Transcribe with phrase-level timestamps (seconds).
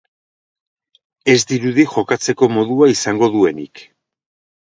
[1.33, 3.83] Ez dirudi jokatzeko modua izango duenik.